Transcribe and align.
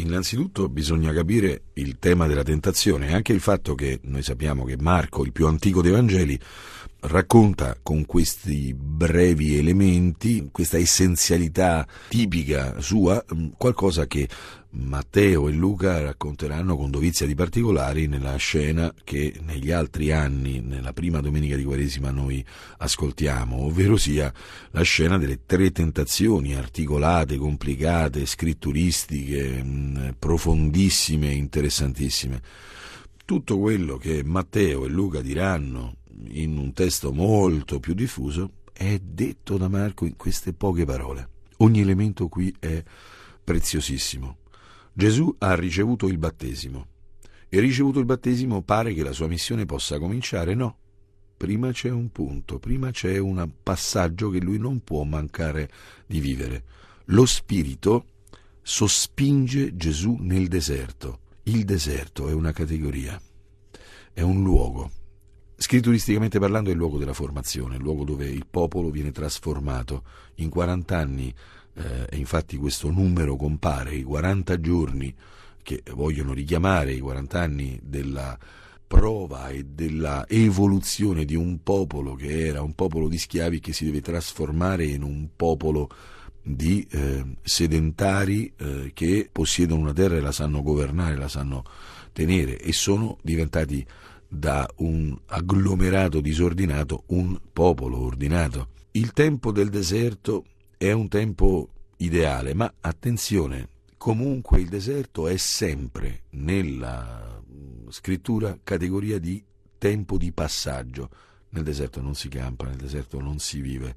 Innanzitutto 0.00 0.70
bisogna 0.70 1.12
capire 1.12 1.64
il 1.74 1.98
tema 1.98 2.26
della 2.26 2.42
tentazione 2.42 3.08
e 3.08 3.12
anche 3.12 3.34
il 3.34 3.40
fatto 3.40 3.74
che 3.74 4.00
noi 4.04 4.22
sappiamo 4.22 4.64
che 4.64 4.76
Marco, 4.78 5.24
il 5.24 5.32
più 5.32 5.46
antico 5.46 5.82
dei 5.82 5.90
Vangeli, 5.92 6.40
racconta 7.00 7.76
con 7.82 8.06
questi 8.06 8.74
brevi 8.74 9.58
elementi, 9.58 10.48
questa 10.50 10.78
essenzialità 10.78 11.86
tipica 12.08 12.80
sua, 12.80 13.22
qualcosa 13.58 14.06
che 14.06 14.26
Matteo 14.72 15.48
e 15.48 15.52
Luca 15.52 16.00
racconteranno 16.00 16.76
con 16.76 16.90
dovizia 16.90 17.26
di 17.26 17.34
particolari 17.34 18.06
nella 18.06 18.36
scena 18.36 18.92
che 19.02 19.34
negli 19.42 19.72
altri 19.72 20.12
anni, 20.12 20.60
nella 20.60 20.92
prima 20.92 21.20
domenica 21.20 21.56
di 21.56 21.64
Quaresima, 21.64 22.10
noi 22.10 22.44
ascoltiamo, 22.78 23.64
ovvero 23.64 23.96
sia 23.96 24.32
la 24.70 24.82
scena 24.82 25.18
delle 25.18 25.40
tre 25.44 25.72
tentazioni 25.72 26.54
articolate, 26.54 27.36
complicate, 27.36 28.26
scritturistiche, 28.26 29.60
mm, 29.62 30.08
profondissime, 30.18 31.32
interessantissime. 31.32 32.40
Tutto 33.24 33.58
quello 33.58 33.96
che 33.96 34.22
Matteo 34.22 34.84
e 34.84 34.88
Luca 34.88 35.20
diranno 35.20 35.96
in 36.28 36.56
un 36.56 36.72
testo 36.72 37.12
molto 37.12 37.80
più 37.80 37.94
diffuso 37.94 38.52
è 38.72 38.98
detto 39.02 39.56
da 39.56 39.68
Marco 39.68 40.04
in 40.06 40.16
queste 40.16 40.52
poche 40.52 40.84
parole. 40.84 41.28
Ogni 41.58 41.80
elemento 41.80 42.28
qui 42.28 42.54
è 42.58 42.82
preziosissimo. 43.42 44.39
Gesù 45.00 45.34
ha 45.38 45.54
ricevuto 45.54 46.08
il 46.08 46.18
battesimo 46.18 46.86
e 47.48 47.58
ricevuto 47.58 48.00
il 48.00 48.04
battesimo 48.04 48.60
pare 48.60 48.92
che 48.92 49.02
la 49.02 49.12
sua 49.12 49.28
missione 49.28 49.64
possa 49.64 49.98
cominciare? 49.98 50.54
No. 50.54 50.76
Prima 51.38 51.72
c'è 51.72 51.88
un 51.88 52.12
punto, 52.12 52.58
prima 52.58 52.90
c'è 52.90 53.16
un 53.16 53.48
passaggio 53.62 54.28
che 54.28 54.42
lui 54.42 54.58
non 54.58 54.84
può 54.84 55.04
mancare 55.04 55.70
di 56.06 56.20
vivere. 56.20 56.64
Lo 57.06 57.24
Spirito 57.24 58.04
sospinge 58.60 59.74
Gesù 59.74 60.18
nel 60.20 60.48
deserto. 60.48 61.20
Il 61.44 61.64
deserto 61.64 62.28
è 62.28 62.34
una 62.34 62.52
categoria, 62.52 63.18
è 64.12 64.20
un 64.20 64.42
luogo. 64.42 64.90
Scritturisticamente 65.56 66.38
parlando 66.38 66.68
è 66.68 66.72
il 66.72 66.78
luogo 66.78 66.98
della 66.98 67.14
formazione, 67.14 67.76
il 67.76 67.82
luogo 67.82 68.04
dove 68.04 68.26
il 68.26 68.46
popolo 68.46 68.90
viene 68.90 69.12
trasformato. 69.12 70.04
In 70.36 70.50
40 70.50 70.98
anni 70.98 71.34
eh, 71.74 72.06
e 72.10 72.16
infatti 72.16 72.56
questo 72.56 72.90
numero 72.90 73.36
compare, 73.36 73.94
i 73.94 74.02
40 74.02 74.60
giorni 74.60 75.14
che 75.62 75.82
vogliono 75.94 76.32
richiamare 76.32 76.92
i 76.92 77.00
40 77.00 77.40
anni 77.40 77.78
della 77.82 78.38
prova 78.86 79.50
e 79.50 79.64
della 79.64 80.26
evoluzione 80.26 81.24
di 81.24 81.36
un 81.36 81.62
popolo 81.62 82.14
che 82.14 82.46
era 82.46 82.60
un 82.60 82.74
popolo 82.74 83.08
di 83.08 83.18
schiavi 83.18 83.60
che 83.60 83.72
si 83.72 83.84
deve 83.84 84.00
trasformare 84.00 84.84
in 84.84 85.04
un 85.04 85.28
popolo 85.36 85.88
di 86.42 86.84
eh, 86.90 87.24
sedentari 87.42 88.52
eh, 88.56 88.90
che 88.92 89.28
possiedono 89.30 89.82
una 89.82 89.92
terra 89.92 90.16
e 90.16 90.20
la 90.20 90.32
sanno 90.32 90.62
governare, 90.62 91.16
la 91.16 91.28
sanno 91.28 91.64
tenere 92.12 92.58
e 92.58 92.72
sono 92.72 93.18
diventati 93.22 93.86
da 94.26 94.68
un 94.76 95.16
agglomerato 95.26 96.20
disordinato 96.20 97.04
un 97.08 97.38
popolo 97.52 98.00
ordinato. 98.00 98.68
Il 98.92 99.12
tempo 99.12 99.52
del 99.52 99.68
deserto 99.68 100.44
è 100.82 100.92
un 100.92 101.08
tempo 101.08 101.68
ideale, 101.98 102.54
ma 102.54 102.72
attenzione, 102.80 103.68
comunque 103.98 104.60
il 104.60 104.68
deserto 104.70 105.28
è 105.28 105.36
sempre 105.36 106.22
nella 106.30 107.42
mm, 107.46 107.90
scrittura 107.90 108.58
categoria 108.64 109.18
di 109.18 109.44
tempo 109.76 110.16
di 110.16 110.32
passaggio. 110.32 111.10
Nel 111.50 111.64
deserto 111.64 112.00
non 112.00 112.14
si 112.14 112.30
campa, 112.30 112.64
nel 112.64 112.78
deserto 112.78 113.20
non 113.20 113.38
si 113.40 113.60
vive. 113.60 113.94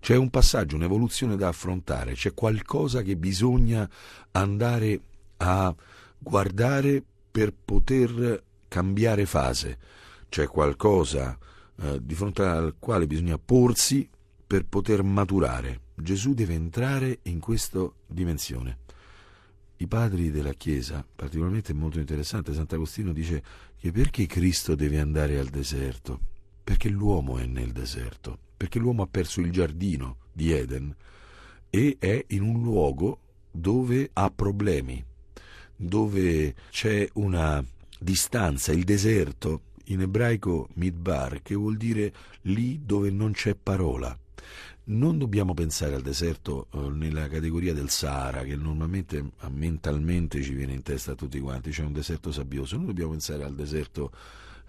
C'è 0.00 0.16
un 0.16 0.28
passaggio, 0.28 0.76
un'evoluzione 0.76 1.34
da 1.34 1.48
affrontare, 1.48 2.12
c'è 2.12 2.34
qualcosa 2.34 3.00
che 3.00 3.16
bisogna 3.16 3.88
andare 4.32 5.00
a 5.38 5.74
guardare 6.18 7.02
per 7.30 7.54
poter 7.54 8.44
cambiare 8.68 9.24
fase, 9.24 9.78
c'è 10.28 10.46
qualcosa 10.46 11.38
eh, 11.80 11.98
di 12.02 12.14
fronte 12.14 12.42
al 12.42 12.74
quale 12.78 13.06
bisogna 13.06 13.38
porsi 13.38 14.06
per 14.46 14.66
poter 14.66 15.02
maturare. 15.02 15.86
Gesù 16.00 16.32
deve 16.32 16.54
entrare 16.54 17.18
in 17.22 17.40
questa 17.40 17.90
dimensione. 18.06 18.78
I 19.78 19.88
padri 19.88 20.30
della 20.30 20.52
Chiesa, 20.52 21.04
particolarmente 21.14 21.72
molto 21.72 21.98
interessante, 21.98 22.54
Sant'Agostino 22.54 23.12
dice 23.12 23.42
che 23.78 23.90
perché 23.90 24.26
Cristo 24.26 24.76
deve 24.76 25.00
andare 25.00 25.38
al 25.38 25.48
deserto? 25.48 26.20
Perché 26.62 26.88
l'uomo 26.88 27.38
è 27.38 27.46
nel 27.46 27.72
deserto, 27.72 28.38
perché 28.56 28.78
l'uomo 28.78 29.02
ha 29.02 29.08
perso 29.08 29.40
il 29.40 29.50
giardino 29.50 30.18
di 30.32 30.52
Eden 30.52 30.94
e 31.68 31.96
è 31.98 32.24
in 32.28 32.42
un 32.42 32.62
luogo 32.62 33.20
dove 33.50 34.10
ha 34.12 34.30
problemi, 34.30 35.04
dove 35.74 36.54
c'è 36.70 37.08
una 37.14 37.64
distanza, 37.98 38.72
il 38.72 38.84
deserto, 38.84 39.62
in 39.86 40.02
ebraico 40.02 40.68
midbar, 40.74 41.42
che 41.42 41.56
vuol 41.56 41.76
dire 41.76 42.12
lì 42.42 42.84
dove 42.84 43.10
non 43.10 43.32
c'è 43.32 43.56
parola 43.56 44.16
non 44.84 45.18
dobbiamo 45.18 45.54
pensare 45.54 45.94
al 45.94 46.02
deserto 46.02 46.68
eh, 46.72 46.78
nella 46.90 47.28
categoria 47.28 47.74
del 47.74 47.90
Sahara, 47.90 48.42
che 48.42 48.56
normalmente 48.56 49.32
mentalmente 49.50 50.42
ci 50.42 50.54
viene 50.54 50.72
in 50.72 50.82
testa 50.82 51.12
a 51.12 51.14
tutti 51.14 51.38
quanti, 51.40 51.70
c'è 51.70 51.84
un 51.84 51.92
deserto 51.92 52.32
sabbioso, 52.32 52.76
noi 52.76 52.86
dobbiamo 52.86 53.10
pensare 53.10 53.44
al 53.44 53.54
deserto 53.54 54.12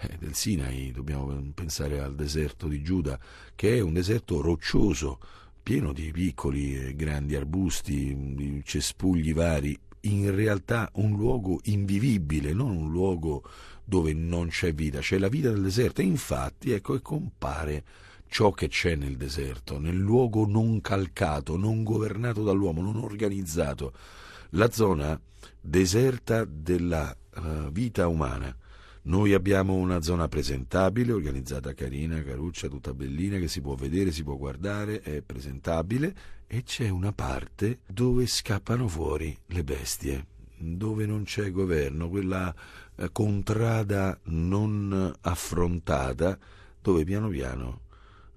eh, 0.00 0.16
del 0.18 0.34
Sinai, 0.34 0.90
dobbiamo 0.92 1.32
pensare 1.54 2.00
al 2.00 2.14
deserto 2.14 2.66
di 2.66 2.82
Giuda, 2.82 3.18
che 3.54 3.76
è 3.76 3.80
un 3.80 3.92
deserto 3.92 4.40
roccioso, 4.40 5.20
pieno 5.62 5.92
di 5.92 6.10
piccoli 6.10 6.76
e 6.76 6.94
grandi 6.94 7.34
arbusti, 7.34 8.34
di 8.34 8.62
cespugli 8.64 9.34
vari, 9.34 9.78
in 10.02 10.34
realtà 10.34 10.90
un 10.94 11.16
luogo 11.16 11.60
invivibile, 11.64 12.52
non 12.52 12.70
un 12.70 12.90
luogo 12.90 13.42
dove 13.84 14.12
non 14.12 14.48
c'è 14.48 14.72
vita, 14.72 15.00
c'è 15.00 15.18
la 15.18 15.28
vita 15.28 15.50
del 15.50 15.62
deserto. 15.62 16.00
E 16.00 16.04
infatti 16.04 16.72
ecco 16.72 16.94
che 16.94 17.02
compare 17.02 17.84
ciò 18.28 18.52
che 18.52 18.68
c'è 18.68 18.94
nel 18.94 19.16
deserto, 19.16 19.78
nel 19.78 19.96
luogo 19.96 20.46
non 20.46 20.80
calcato, 20.80 21.56
non 21.56 21.82
governato 21.82 22.42
dall'uomo, 22.42 22.82
non 22.82 22.96
organizzato, 22.96 23.92
la 24.50 24.70
zona 24.70 25.18
deserta 25.60 26.44
della 26.44 27.14
uh, 27.36 27.70
vita 27.70 28.06
umana. 28.06 28.54
Noi 29.02 29.32
abbiamo 29.32 29.74
una 29.74 30.02
zona 30.02 30.28
presentabile, 30.28 31.12
organizzata 31.12 31.72
carina, 31.72 32.22
caruccia, 32.22 32.68
tutta 32.68 32.92
bellina, 32.92 33.38
che 33.38 33.48
si 33.48 33.60
può 33.60 33.74
vedere, 33.74 34.12
si 34.12 34.22
può 34.22 34.36
guardare, 34.36 35.00
è 35.00 35.22
presentabile, 35.22 36.14
e 36.46 36.62
c'è 36.62 36.88
una 36.90 37.12
parte 37.12 37.80
dove 37.86 38.26
scappano 38.26 38.86
fuori 38.86 39.36
le 39.46 39.64
bestie, 39.64 40.26
dove 40.58 41.06
non 41.06 41.24
c'è 41.24 41.50
governo, 41.50 42.10
quella 42.10 42.54
eh, 42.96 43.10
contrada 43.10 44.18
non 44.24 45.12
affrontata, 45.22 46.38
dove 46.82 47.04
piano 47.04 47.28
piano 47.28 47.80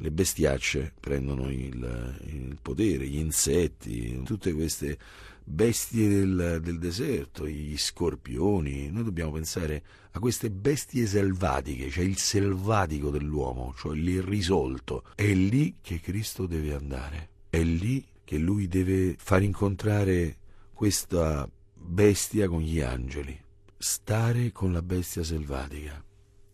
le 0.00 0.10
bestiacce 0.10 0.92
prendono 0.98 1.50
il, 1.50 2.18
il, 2.26 2.58
potere, 2.62 3.06
gli 3.06 3.18
insetti, 3.18 4.22
tutte 4.22 4.52
queste 4.52 4.98
bestie 5.42 6.08
del, 6.08 6.60
del, 6.62 6.78
deserto, 6.78 7.48
gli 7.48 7.76
scorpioni. 7.76 8.90
Noi 8.90 9.04
dobbiamo 9.04 9.32
pensare 9.32 9.82
a 10.12 10.18
queste 10.20 10.50
bestie 10.50 11.06
selvatiche, 11.06 11.90
cioè 11.90 12.04
il 12.04 12.16
selvatico 12.16 13.10
dell'uomo, 13.10 13.74
cioè 13.76 13.96
l'irrisolto. 13.96 15.04
È 15.14 15.32
lì 15.32 15.76
che 15.80 16.00
Cristo 16.00 16.46
deve 16.46 16.74
andare, 16.74 17.28
è 17.50 17.62
lì 17.62 18.04
che 18.24 18.38
lui 18.38 18.68
deve 18.68 19.16
far 19.18 19.42
incontrare 19.42 20.36
questa 20.72 21.48
bestia 21.74 22.46
con 22.46 22.60
gli 22.60 22.80
angeli, 22.80 23.36
stare 23.76 24.52
con 24.52 24.72
la 24.72 24.82
bestia 24.82 25.24
selvatica, 25.24 26.04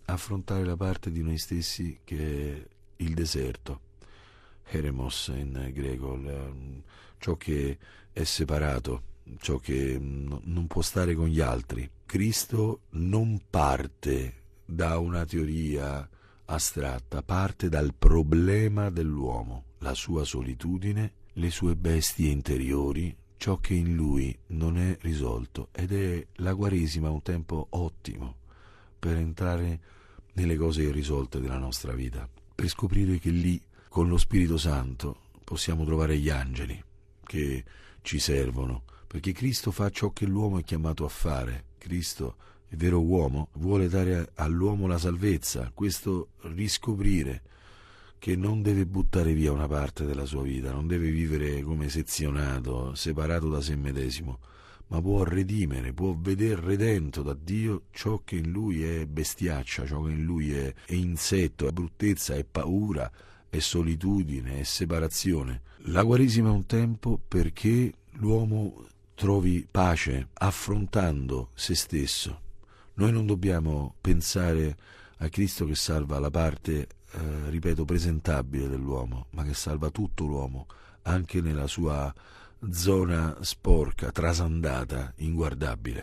affrontare 0.06 0.64
la 0.64 0.76
parte 0.76 1.10
di 1.10 1.22
noi 1.22 1.36
stessi 1.36 1.98
che 2.04 2.68
il 2.96 3.14
deserto. 3.14 3.80
Eremos 4.66 5.28
in 5.34 5.70
greco, 5.72 6.18
ciò 7.18 7.36
che 7.36 7.78
è 8.12 8.24
separato, 8.24 9.02
ciò 9.40 9.58
che 9.58 9.98
non 9.98 10.66
può 10.66 10.82
stare 10.82 11.14
con 11.14 11.28
gli 11.28 11.40
altri. 11.40 11.88
Cristo 12.06 12.80
non 12.90 13.40
parte 13.48 14.42
da 14.64 14.98
una 14.98 15.24
teoria 15.24 16.08
astratta, 16.46 17.22
parte 17.22 17.68
dal 17.68 17.94
problema 17.94 18.90
dell'uomo, 18.90 19.64
la 19.78 19.94
sua 19.94 20.24
solitudine, 20.24 21.12
le 21.32 21.50
sue 21.50 21.76
bestie 21.76 22.30
interiori, 22.30 23.14
ciò 23.36 23.58
che 23.58 23.74
in 23.74 23.94
lui 23.94 24.36
non 24.48 24.78
è 24.78 24.96
risolto 25.00 25.68
ed 25.72 25.92
è 25.92 26.26
la 26.36 26.54
Quaresima 26.54 27.10
un 27.10 27.22
tempo 27.22 27.66
ottimo 27.70 28.36
per 28.98 29.16
entrare 29.16 29.80
nelle 30.34 30.56
cose 30.56 30.82
irrisolte 30.82 31.40
della 31.40 31.58
nostra 31.58 31.92
vita 31.92 32.28
per 32.54 32.68
scoprire 32.68 33.18
che 33.18 33.30
lì, 33.30 33.60
con 33.88 34.08
lo 34.08 34.16
Spirito 34.16 34.56
Santo, 34.56 35.22
possiamo 35.44 35.84
trovare 35.84 36.16
gli 36.18 36.30
angeli 36.30 36.82
che 37.24 37.64
ci 38.02 38.18
servono, 38.18 38.84
perché 39.06 39.32
Cristo 39.32 39.70
fa 39.70 39.90
ciò 39.90 40.10
che 40.10 40.26
l'uomo 40.26 40.58
è 40.58 40.64
chiamato 40.64 41.04
a 41.04 41.08
fare. 41.08 41.64
Cristo, 41.78 42.36
il 42.68 42.76
vero 42.76 43.00
uomo, 43.00 43.48
vuole 43.54 43.88
dare 43.88 44.30
all'uomo 44.34 44.86
la 44.86 44.98
salvezza, 44.98 45.70
questo 45.72 46.28
riscoprire 46.42 47.42
che 48.18 48.36
non 48.36 48.62
deve 48.62 48.86
buttare 48.86 49.34
via 49.34 49.52
una 49.52 49.68
parte 49.68 50.06
della 50.06 50.24
sua 50.24 50.42
vita, 50.42 50.72
non 50.72 50.86
deve 50.86 51.10
vivere 51.10 51.60
come 51.62 51.88
sezionato, 51.88 52.94
separato 52.94 53.48
da 53.48 53.60
sé 53.60 53.76
medesimo, 53.76 54.38
ma 54.88 55.00
può 55.00 55.22
redimere, 55.24 55.92
può 55.92 56.14
veder 56.16 56.58
redento 56.58 57.22
da 57.22 57.34
Dio 57.34 57.84
ciò 57.90 58.22
che 58.24 58.36
in 58.36 58.50
lui 58.50 58.84
è 58.84 59.06
bestiaccia, 59.06 59.86
ciò 59.86 60.02
che 60.02 60.12
in 60.12 60.24
lui 60.24 60.52
è, 60.52 60.72
è 60.86 60.94
insetto, 60.94 61.66
è 61.66 61.72
bruttezza, 61.72 62.34
è 62.34 62.44
paura, 62.44 63.10
è 63.48 63.58
solitudine, 63.58 64.60
è 64.60 64.62
separazione. 64.62 65.62
La 65.86 66.04
Quaresima 66.04 66.48
è 66.48 66.52
un 66.52 66.66
tempo 66.66 67.20
perché 67.26 67.92
l'uomo 68.12 68.86
trovi 69.14 69.66
pace 69.70 70.28
affrontando 70.34 71.50
se 71.54 71.74
stesso. 71.74 72.40
Noi 72.94 73.12
non 73.12 73.26
dobbiamo 73.26 73.94
pensare 74.00 74.76
a 75.18 75.28
Cristo 75.28 75.64
che 75.66 75.74
salva 75.74 76.18
la 76.18 76.30
parte, 76.30 76.86
eh, 77.12 77.50
ripeto, 77.50 77.84
presentabile 77.84 78.68
dell'uomo, 78.68 79.26
ma 79.30 79.44
che 79.44 79.54
salva 79.54 79.90
tutto 79.90 80.26
l'uomo, 80.26 80.66
anche 81.02 81.40
nella 81.40 81.66
sua 81.66 82.12
zona 82.70 83.36
sporca, 83.40 84.10
trasandata, 84.10 85.12
inguardabile. 85.16 86.02